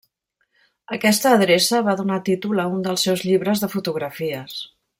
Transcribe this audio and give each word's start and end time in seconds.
Aquesta 0.95 1.33
adreça 1.39 1.81
va 1.89 1.95
donar 1.99 2.17
títol 2.31 2.63
a 2.63 2.65
un 2.77 2.81
dels 2.89 3.05
seus 3.09 3.25
llibres 3.27 3.63
de 3.65 3.71
fotografies. 3.75 4.57